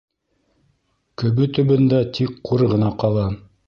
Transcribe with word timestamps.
Көбө 1.23 1.49
төбөндә 1.59 2.03
тик 2.19 2.35
ҡур 2.51 2.69
ғына 2.77 2.95
ҡала... 3.05 3.33